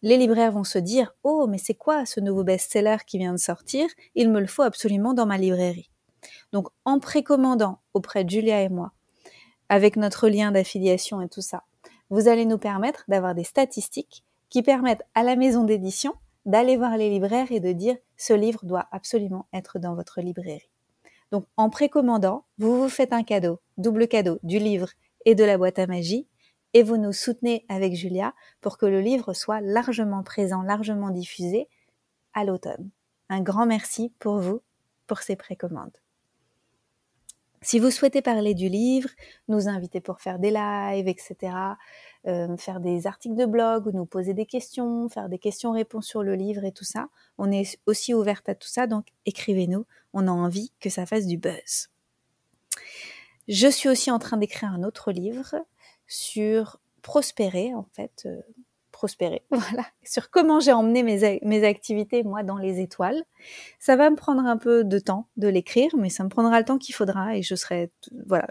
[0.02, 3.38] les libraires vont se dire, oh, mais c'est quoi ce nouveau best-seller qui vient de
[3.38, 3.86] sortir?
[4.14, 5.90] Il me le faut absolument dans ma librairie.
[6.52, 8.92] Donc, en précommandant auprès de Julia et moi,
[9.68, 11.64] avec notre lien d'affiliation et tout ça,
[12.10, 16.14] vous allez nous permettre d'avoir des statistiques qui permettent à la maison d'édition
[16.46, 20.69] d'aller voir les libraires et de dire ce livre doit absolument être dans votre librairie.
[21.30, 24.90] Donc en précommandant, vous vous faites un cadeau, double cadeau du livre
[25.24, 26.26] et de la boîte à magie,
[26.72, 31.68] et vous nous soutenez avec Julia pour que le livre soit largement présent, largement diffusé
[32.32, 32.90] à l'automne.
[33.28, 34.62] Un grand merci pour vous,
[35.06, 35.96] pour ces précommandes.
[37.62, 39.10] Si vous souhaitez parler du livre,
[39.48, 41.52] nous inviter pour faire des lives, etc.,
[42.26, 46.22] euh, faire des articles de blog ou nous poser des questions, faire des questions-réponses sur
[46.22, 50.28] le livre et tout ça, on est aussi ouverte à tout ça, donc écrivez-nous, on
[50.28, 51.88] a envie que ça fasse du buzz.
[53.48, 55.56] Je suis aussi en train d'écrire un autre livre
[56.06, 58.40] sur prospérer, en fait, euh,
[58.92, 63.22] prospérer, voilà, sur comment j'ai emmené mes, mes activités, moi, dans les étoiles.
[63.78, 66.66] Ça va me prendre un peu de temps de l'écrire, mais ça me prendra le
[66.66, 67.90] temps qu'il faudra et je serai,
[68.26, 68.46] voilà,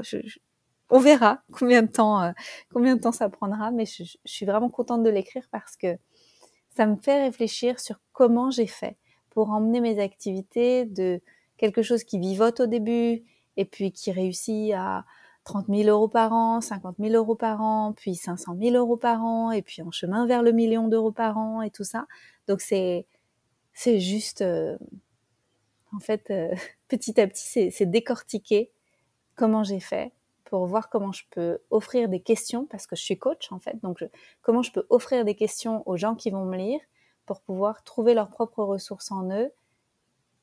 [0.89, 2.31] on verra combien de temps, euh,
[2.73, 5.97] combien de temps ça prendra, mais je, suis vraiment contente de l'écrire parce que
[6.75, 8.97] ça me fait réfléchir sur comment j'ai fait
[9.29, 11.21] pour emmener mes activités de
[11.57, 13.23] quelque chose qui vivote au début
[13.57, 15.05] et puis qui réussit à
[15.43, 19.23] 30 000 euros par an, 50 000 euros par an, puis 500 000 euros par
[19.23, 22.07] an, et puis en chemin vers le million d'euros par an et tout ça.
[22.47, 23.05] Donc c'est
[23.73, 24.77] c'est juste, euh,
[25.93, 26.53] en fait, euh,
[26.89, 28.71] petit à petit, c'est décortiquer
[29.35, 30.11] comment j'ai fait
[30.49, 33.77] pour voir comment je peux offrir des questions, parce que je suis coach en fait,
[33.83, 34.03] donc
[34.41, 36.79] comment je peux offrir des questions aux gens qui vont me lire
[37.25, 39.51] pour pouvoir trouver leurs propres ressources en eux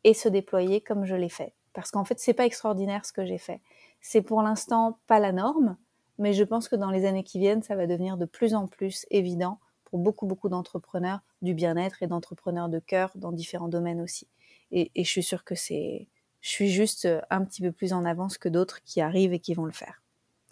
[0.04, 1.52] et se déployer comme je l'ai fait.
[1.72, 3.60] Parce qu'en fait, c'est pas extraordinaire ce que j'ai fait.
[4.00, 5.76] C'est pour l'instant pas la norme,
[6.18, 8.66] mais je pense que dans les années qui viennent, ça va devenir de plus en
[8.68, 14.00] plus évident pour beaucoup, beaucoup d'entrepreneurs du bien-être et d'entrepreneurs de cœur dans différents domaines
[14.00, 14.28] aussi.
[14.70, 16.08] Et, je suis sûre que c'est,
[16.46, 19.52] je suis juste un petit peu plus en avance que d'autres qui arrivent et qui
[19.52, 20.00] vont le faire.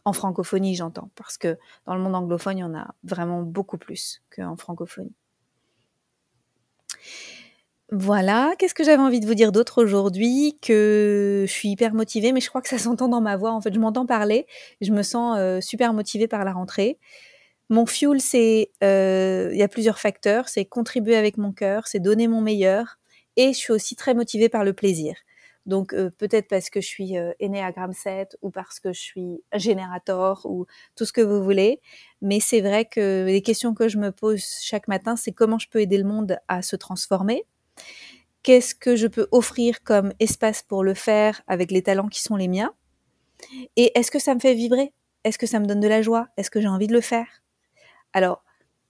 [0.05, 3.79] En francophonie, j'entends, parce que dans le monde anglophone, il y en a vraiment beaucoup
[3.79, 5.15] plus qu'en francophonie.
[7.93, 12.33] Voilà, qu'est-ce que j'avais envie de vous dire d'autre aujourd'hui Que je suis hyper motivée,
[12.33, 13.53] mais je crois que ça s'entend dans ma voix.
[13.53, 14.49] En fait, je m'entends parler,
[14.81, 16.99] je me sens euh, super motivée par la rentrée.
[17.71, 20.49] Mon fuel, c'est, euh, il y a plusieurs facteurs.
[20.49, 22.99] C'est contribuer avec mon cœur, c'est donner mon meilleur,
[23.37, 25.15] et je suis aussi très motivée par le plaisir.
[25.66, 29.42] Donc euh, peut-être parce que je suis euh, à 7 ou parce que je suis
[29.55, 31.81] générateur ou tout ce que vous voulez.
[32.20, 35.68] Mais c'est vrai que les questions que je me pose chaque matin, c'est comment je
[35.68, 37.44] peux aider le monde à se transformer?
[38.42, 42.37] Qu'est-ce que je peux offrir comme espace pour le faire avec les talents qui sont
[42.37, 42.74] les miens?
[43.77, 44.92] Et est-ce que ça me fait vibrer?
[45.24, 46.29] Est-ce que ça me donne de la joie?
[46.37, 47.27] Est-ce que j'ai envie de le faire?
[48.12, 48.44] Alors,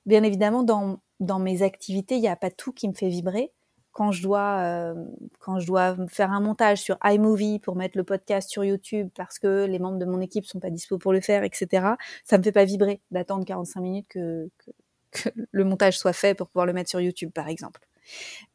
[0.06, 3.52] bien évidemment, dans, dans mes activités, il n'y a pas tout qui me fait vibrer.
[3.94, 4.94] Quand je dois, euh,
[5.38, 9.38] quand je dois faire un montage sur iMovie pour mettre le podcast sur YouTube parce
[9.38, 11.87] que les membres de mon équipe sont pas dispo pour le faire, etc.
[12.24, 14.50] Ça me fait pas vibrer d'attendre 45 minutes que,
[15.52, 17.80] le montage soit fait pour pouvoir le mettre sur YouTube, par exemple.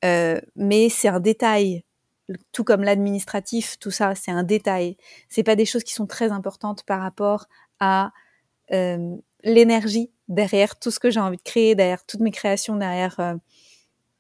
[0.03, 1.85] Euh, mais c'est un détail
[2.51, 4.97] tout comme l'administratif, tout ça, c'est un détail.
[5.29, 7.47] C'est pas des choses qui sont très importantes par rapport
[7.79, 8.11] à
[8.71, 13.19] euh, l'énergie derrière tout ce que j'ai envie de créer, derrière toutes mes créations, derrière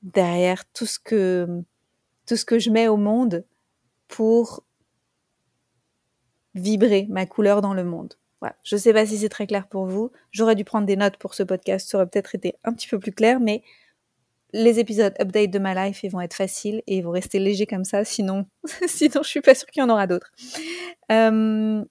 [0.01, 1.63] derrière tout ce que
[2.27, 3.45] je mets au monde
[4.07, 4.63] pour
[6.55, 8.15] vibrer ma couleur dans le monde.
[8.63, 10.11] Je sais pas si c'est très clair pour vous.
[10.31, 12.99] J'aurais dû prendre des notes pour ce podcast, ça aurait peut-être été un petit peu
[12.99, 13.63] plus clair, mais
[14.53, 18.03] les épisodes update de ma life vont être faciles et vont rester légers comme ça,
[18.03, 18.45] sinon,
[18.87, 20.31] sinon je suis pas sûre qu'il y en aura d'autres.
[21.11, 21.83] Euh,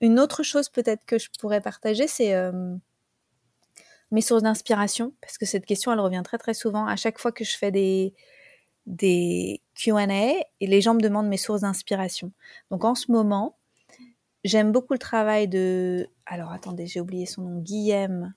[0.00, 2.74] une autre chose peut-être que je pourrais partager, c'est euh,
[4.12, 6.86] mes sources d'inspiration, parce que cette question, elle revient très très souvent.
[6.86, 8.14] À chaque fois que je fais des,
[8.86, 10.04] des Q&A,
[10.60, 12.30] et les gens me demandent mes sources d'inspiration.
[12.70, 13.56] Donc en ce moment,
[14.44, 16.08] j'aime beaucoup le travail de...
[16.26, 17.58] Alors attendez, j'ai oublié son nom.
[17.60, 18.34] Guillaume.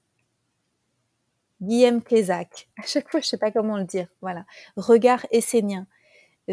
[1.61, 2.69] Guillaume Kézac.
[2.81, 4.07] À chaque fois, je sais pas comment le dire.
[4.21, 4.45] Voilà.
[4.77, 5.87] Regard essénien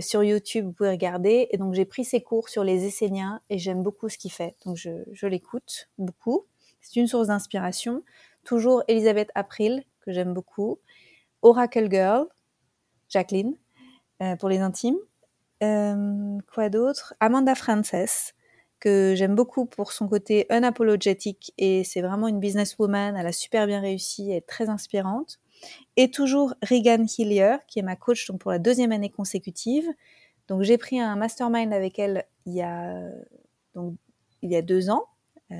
[0.01, 1.49] sur YouTube, vous pouvez regarder.
[1.51, 4.57] Et donc, j'ai pris ses cours sur les Esséniens et j'aime beaucoup ce qu'il fait.
[4.65, 6.47] Donc, je, je l'écoute beaucoup.
[6.81, 8.03] C'est une source d'inspiration.
[8.44, 10.78] Toujours Elisabeth April, que j'aime beaucoup.
[11.42, 12.26] Oracle Girl,
[13.09, 13.57] Jacqueline,
[14.22, 14.98] euh, pour les intimes.
[15.62, 17.14] Euh, quoi d'autre?
[17.20, 18.35] Amanda Frances,
[18.81, 23.16] que j'aime beaucoup pour son côté unapologétique et c'est vraiment une businesswoman.
[23.16, 25.38] Elle a super bien réussi, elle est très inspirante
[25.96, 29.88] et toujours Regan Hillier, qui est ma coach donc pour la deuxième année consécutive.
[30.48, 33.09] Donc j'ai pris un mastermind avec elle il y a
[33.74, 33.94] donc
[34.42, 35.05] il y a deux ans,
[35.52, 35.55] euh,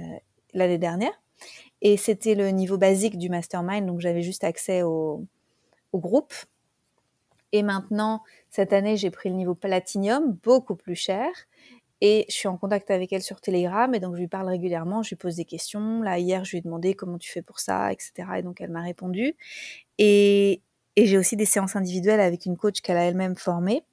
[0.53, 1.13] l'année dernière,
[1.83, 5.27] et c'était le niveau basique du mastermind, donc j'avais juste accès au,
[5.93, 6.33] groupe.
[7.51, 11.29] Et maintenant, cette année, j'ai pris le niveau platinum, beaucoup plus cher.
[12.01, 15.03] Et je suis en contact avec elle sur Telegram et donc je lui parle régulièrement,
[15.03, 16.03] je lui pose des questions.
[16.03, 18.13] Là, hier, je lui ai demandé comment tu fais pour ça, etc.
[18.39, 19.37] Et donc elle m'a répondu.
[19.99, 20.63] Et,
[20.97, 23.85] j'ai aussi des séances individuelles avec une coach qu'elle a elle-même formée.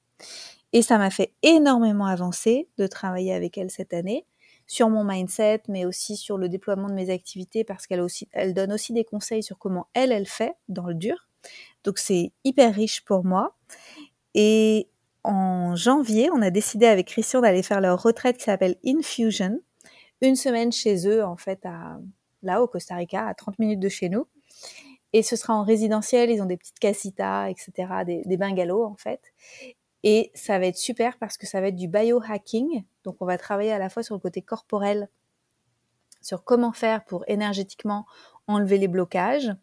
[0.74, 4.26] Et ça m'a fait énormément avancer de travailler avec elle cette année
[4.70, 8.72] sur mon mindset, mais aussi sur le déploiement de mes activités parce qu'elle elle donne
[8.72, 11.28] aussi des conseils sur comment elle, elle fait dans le dur.
[11.84, 13.58] Donc c'est hyper riche pour moi.
[14.36, 14.88] Et
[15.24, 19.60] en janvier, on a décidé avec Christian d'aller faire leur retraite qui s'appelle Infusion.
[20.22, 21.98] Une semaine chez eux, en fait, à,
[22.44, 24.28] là, au Costa Rica, à 30 minutes de chez nous.
[25.14, 27.72] Et ce sera en résidentiel, ils ont des petites casitas, etc.,
[28.06, 29.22] des, des bungalows en fait.
[30.04, 32.84] Et ça va être super parce que ça va être du biohacking.
[33.04, 35.10] Donc on va travailler à la fois sur le côté corporel,
[36.22, 38.06] sur comment faire pour énergétiquement
[38.48, 39.54] enlever les blocages,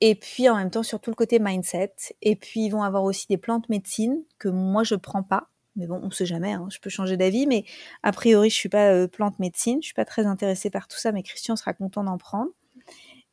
[0.00, 1.94] et puis en même temps sur tout le côté mindset.
[2.22, 5.48] Et puis ils vont avoir aussi des plantes médecine que moi je prends pas.
[5.76, 7.64] Mais bon, on sait jamais, hein, je peux changer d'avis, mais
[8.02, 10.98] a priori je suis pas euh, plante médecine, je suis pas très intéressée par tout
[10.98, 12.50] ça, mais Christian sera content d'en prendre.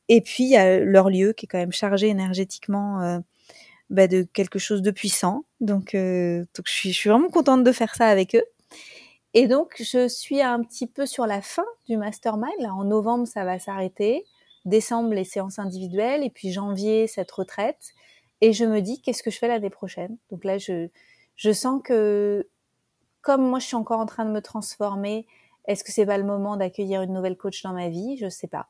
[0.10, 3.20] Et puis, il y a leur lieu qui est quand même chargé énergétiquement euh,
[3.90, 5.46] bah, de quelque chose de puissant.
[5.62, 8.44] Donc, euh, donc je, suis, je suis vraiment contente de faire ça avec eux.
[9.34, 12.54] Et donc, je suis un petit peu sur la fin du mastermind.
[12.60, 14.26] Là, en novembre, ça va s'arrêter.
[14.66, 16.24] Décembre, les séances individuelles.
[16.24, 17.94] Et puis janvier, cette retraite.
[18.42, 20.18] Et je me dis, qu'est-ce que je fais l'année prochaine?
[20.32, 20.88] Donc là, je,
[21.36, 22.48] je sens que,
[23.22, 25.28] comme moi, je suis encore en train de me transformer,
[25.68, 28.18] est-ce que c'est pas le moment d'accueillir une nouvelle coach dans ma vie?
[28.18, 28.68] Je sais pas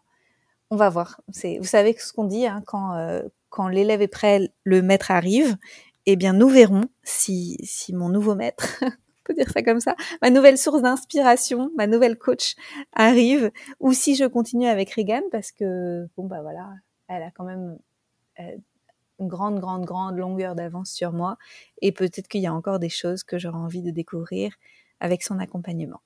[0.69, 1.21] on va voir.
[1.27, 5.57] Vous savez ce qu'on dit hein, quand euh, quand l'élève est prêt, le maître arrive.
[6.05, 8.89] Eh bien, nous verrons si si mon nouveau maître, on
[9.23, 12.55] peut dire ça comme ça, ma nouvelle source d'inspiration, ma nouvelle coach
[12.93, 16.69] arrive, ou si je continue avec Regan parce que bon bah voilà,
[17.07, 17.77] elle a quand même
[18.39, 18.57] euh,
[19.19, 21.37] une grande grande grande longueur d'avance sur moi
[21.81, 24.53] et peut-être qu'il y a encore des choses que j'aurais envie de découvrir
[24.99, 26.01] avec son accompagnement.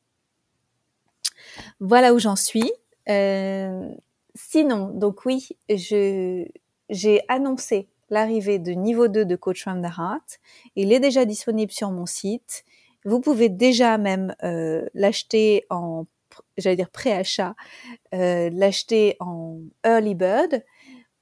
[1.79, 2.71] Voilà où j'en suis.
[3.09, 3.93] Euh,
[4.35, 10.39] Sinon, donc oui, j'ai annoncé l'arrivée de niveau 2 de Coach from Heart.
[10.75, 12.63] Il est déjà disponible sur mon site.
[13.05, 16.05] Vous pouvez déjà même euh, l'acheter en,
[16.57, 17.55] j'allais dire préachat,
[18.13, 20.63] euh, l'acheter en early bird.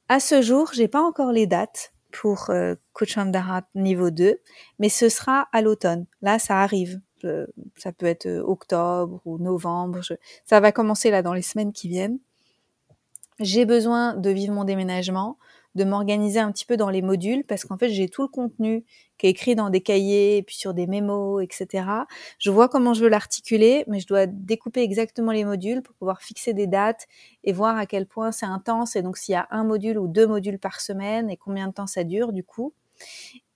[0.08, 4.40] À ce jour, j'ai pas encore les dates pour euh, Coach from Heart niveau 2,
[4.80, 6.06] mais ce sera à l'automne.
[6.22, 7.02] Là, ça arrive.
[7.78, 10.00] ça peut être octobre ou novembre.
[10.46, 12.20] Ça va commencer là dans les semaines qui viennent
[13.42, 15.38] j'ai besoin de vivre mon déménagement
[15.76, 18.84] de m'organiser un petit peu dans les modules parce qu'en fait j'ai tout le contenu
[19.18, 21.86] qui est écrit dans des cahiers et puis sur des mémos, etc.
[22.40, 26.22] Je vois comment je veux l'articuler, mais je dois découper exactement les modules pour pouvoir
[26.22, 27.08] fixer des dates
[27.44, 30.08] et voir à quel point c'est intense et donc s'il y a un module ou
[30.08, 32.74] deux modules par semaine et combien de temps ça dure du coup.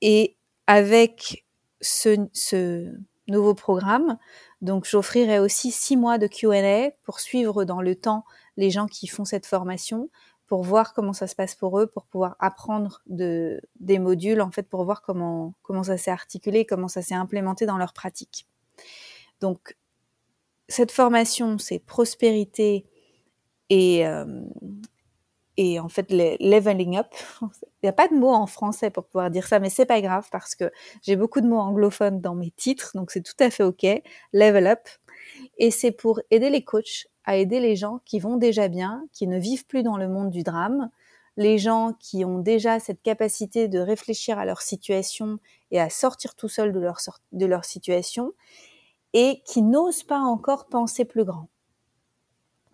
[0.02, 1.46] Et avec
[1.82, 2.94] ce, ce
[3.28, 4.18] nouveau programme,
[4.62, 8.24] donc j'offrirai aussi six mois de Q&A pour suivre dans le temps
[8.58, 10.10] les gens qui font cette formation
[10.48, 14.52] pour voir comment ça se passe pour eux, pour pouvoir apprendre de, des modules, en
[14.52, 18.48] fait, pour voir comment, ça s'est articulé, comment ça s'est implémenté dans leur pratique.
[19.42, 19.76] Donc,
[20.68, 22.86] cette formation, c'est prospérité
[23.70, 24.44] et, euh,
[25.58, 27.08] en fait, leveling up.
[27.42, 27.48] Il
[27.86, 30.28] n'y a pas de mot en français pour pouvoir dire ça, mais c'est pas grave
[30.32, 33.64] parce que j'ai beaucoup de mots anglophones dans mes titres, donc c'est tout à fait
[33.64, 33.86] OK.
[34.34, 34.88] Level up.
[35.58, 39.28] Et c'est pour aider les coachs à aider les gens qui vont déjà bien, qui
[39.28, 40.90] ne vivent plus dans le monde du drame,
[41.38, 45.40] les gens qui ont déjà cette capacité de réfléchir à leur situation
[45.72, 47.00] et à sortir tout leur,
[47.32, 48.34] de leur situation
[49.14, 51.48] et qui n'osent pas encore penser plus grand.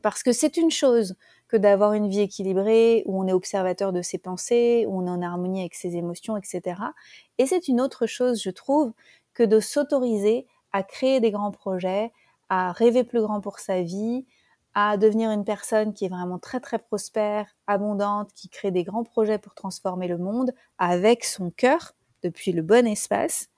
[0.02, 1.16] Parce que c'est une chose
[1.48, 5.10] que d'avoir une vie équilibrée, où on est observateur de ses pensées, où on est
[5.10, 6.82] en harmonie avec ses émotions, etc.
[7.38, 8.94] Et c'est une autre chose, je trouve,
[9.34, 12.12] que de s'autoriser à créer des grands projets,
[12.50, 14.26] à rêver plus grand pour sa vie,
[14.74, 19.04] à devenir une personne qui est vraiment très très prospère, abondante, qui crée des grands
[19.04, 23.50] projets pour transformer le monde avec son cœur depuis le bon espace.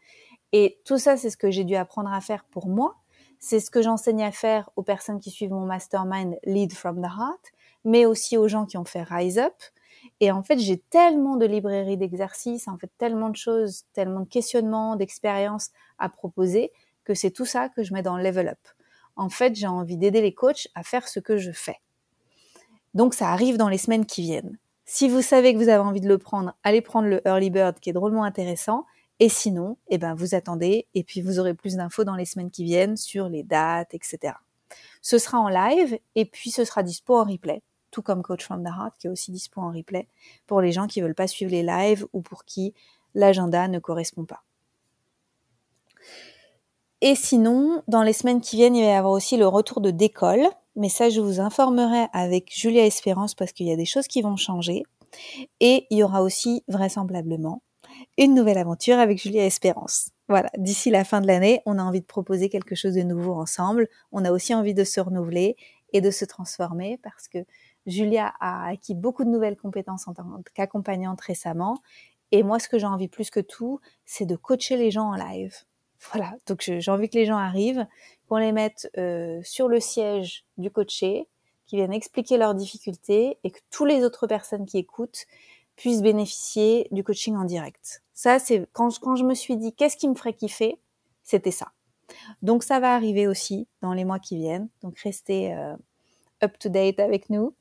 [0.51, 2.95] Et tout ça, c'est ce que j'ai dû apprendre à faire pour moi.
[3.39, 7.05] C'est ce que j'enseigne à faire aux personnes qui suivent mon mastermind Lead from the
[7.05, 7.51] Heart,
[7.83, 9.55] mais aussi aux gens qui ont fait Rise Up.
[10.19, 14.29] Et en fait, j'ai tellement de librairies d'exercices, en fait, tellement de choses, tellement de
[14.29, 16.71] questionnements, d'expériences à proposer
[17.03, 18.59] que c'est tout ça que je mets dans Level Up
[19.15, 21.77] en fait, j'ai envie d'aider les coachs à faire ce que je fais.
[22.93, 24.57] Donc, ça arrive dans les semaines qui viennent.
[24.85, 27.79] Si vous savez que vous avez envie de le prendre, allez prendre le Early Bird
[27.79, 28.85] qui est drôlement intéressant.
[29.19, 32.51] Et sinon, eh ben, vous attendez et puis vous aurez plus d'infos dans les semaines
[32.51, 34.33] qui viennent sur les dates, etc.
[35.01, 38.63] Ce sera en live et puis ce sera dispo en replay, tout comme Coach from
[38.63, 40.07] the Heart qui est aussi dispo en replay
[40.47, 42.73] pour les gens qui veulent pas suivre les lives ou pour qui
[43.13, 44.43] l'agenda ne correspond pas.
[47.05, 49.91] Et sinon, dans les semaines qui viennent, il va y avoir aussi le retour de
[49.91, 50.47] d'école.
[50.77, 54.21] Mais ça, je vous informerai avec Julia Espérance parce qu'il y a des choses qui
[54.21, 54.83] vont changer.
[55.59, 57.61] Et il y aura aussi, vraisemblablement,
[58.17, 60.11] une nouvelle aventure avec Julia Espérance.
[60.29, 63.33] Voilà, d'ici la fin de l'année, on a envie de proposer quelque chose de nouveau
[63.33, 63.89] ensemble.
[64.13, 65.57] On a aussi envie de se renouveler
[65.91, 67.39] et de se transformer parce que
[67.85, 71.79] Julia a acquis beaucoup de nouvelles compétences en tant qu'accompagnante récemment.
[72.31, 75.15] Et moi, ce que j'ai envie plus que tout, c'est de coacher les gens en
[75.15, 75.53] live.
[76.11, 77.85] Voilà, donc j'ai envie que les gens arrivent,
[78.27, 81.27] qu'on les mette euh, sur le siège du coaché,
[81.65, 85.25] qui viennent expliquer leurs difficultés et que toutes les autres personnes qui écoutent
[85.75, 88.03] puissent bénéficier du coaching en direct.
[88.13, 90.77] Ça, c'est quand, je me suis dit qu'est-ce qui me ferait kiffer,
[91.23, 91.71] c'était ça.
[92.41, 94.69] Donc ça va arriver aussi dans les mois qui viennent.
[94.83, 95.75] Donc restez euh,
[96.43, 97.55] up to date avec nous.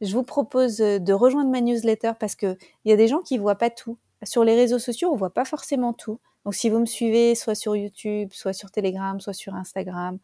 [0.00, 3.38] Je vous propose de rejoindre ma newsletter parce que il y a des gens qui
[3.38, 3.98] voient pas tout.
[4.24, 6.18] Sur les réseaux sociaux, on voit pas forcément tout.
[6.44, 10.18] Donc si vous me suivez soit sur YouTube, soit sur Telegram, soit sur Instagram,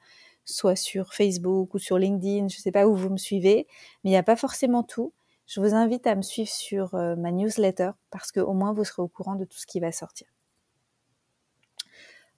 [0.44, 3.66] soit sur Facebook ou sur LinkedIn, je ne sais pas où vous me suivez,
[4.02, 5.12] mais il n'y a pas forcément tout.
[5.46, 9.02] Je vous invite à me suivre sur euh, ma newsletter parce qu'au moins vous serez
[9.02, 10.26] au courant de tout ce qui va sortir.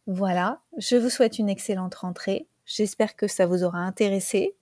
[0.07, 2.47] Voilà, je vous souhaite une excellente rentrée.
[2.67, 4.57] J'espère que ça vous aura intéressé,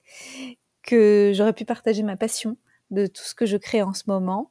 [0.83, 2.57] que j'aurai pu partager ma passion
[2.91, 4.51] de tout ce que je crée en ce moment.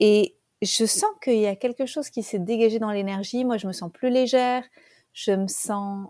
[0.00, 3.44] Et je sens qu'il y a quelque chose qui s'est dégagé dans l'énergie.
[3.44, 4.64] Moi, je me sens plus légère,
[5.12, 6.08] je me sens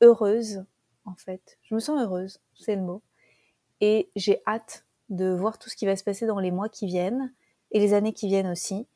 [0.00, 0.64] heureuse,
[1.04, 1.58] en fait.
[1.62, 3.02] Je me sens heureuse, c'est le mot.
[3.80, 6.86] Et j'ai hâte de voir tout ce qui va se passer dans les mois qui
[6.86, 7.32] viennent
[7.70, 8.86] et les années qui viennent aussi.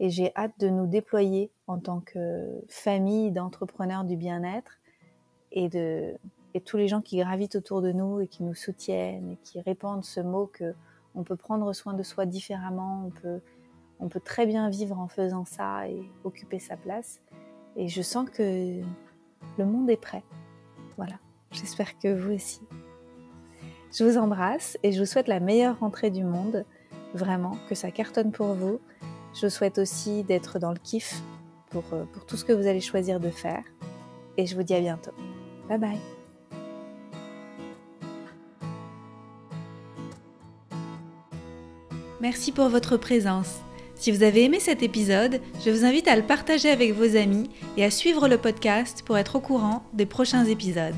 [0.00, 4.80] Et j'ai hâte de nous déployer en tant que famille d'entrepreneurs du bien-être
[5.52, 6.14] et de
[6.54, 9.60] et tous les gens qui gravitent autour de nous et qui nous soutiennent et qui
[9.60, 10.74] répandent ce mot que
[11.14, 13.40] on peut prendre soin de soi différemment, on peut
[14.00, 17.20] on peut très bien vivre en faisant ça et occuper sa place.
[17.76, 18.80] Et je sens que
[19.58, 20.24] le monde est prêt.
[20.96, 21.18] Voilà,
[21.52, 22.60] j'espère que vous aussi.
[23.92, 26.64] Je vous embrasse et je vous souhaite la meilleure rentrée du monde.
[27.14, 28.80] Vraiment, que ça cartonne pour vous.
[29.34, 31.22] Je vous souhaite aussi d'être dans le kiff
[31.70, 33.64] pour, euh, pour tout ce que vous allez choisir de faire.
[34.36, 35.12] Et je vous dis à bientôt.
[35.68, 35.98] Bye bye.
[42.20, 43.60] Merci pour votre présence.
[44.00, 47.50] Si vous avez aimé cet épisode, je vous invite à le partager avec vos amis
[47.76, 50.94] et à suivre le podcast pour être au courant des prochains épisodes.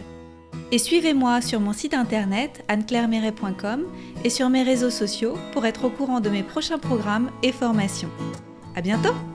[0.70, 3.86] Et suivez-moi sur mon site internet anneclairemeret.com
[4.22, 8.11] et sur mes réseaux sociaux pour être au courant de mes prochains programmes et formations.
[8.76, 9.31] À bientôt!